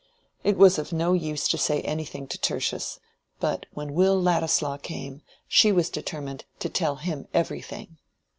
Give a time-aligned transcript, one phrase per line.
[0.43, 2.99] It was of no use to say anything to Tertius;
[3.39, 7.99] but when Will Ladislaw came, she was determined to tell him everything.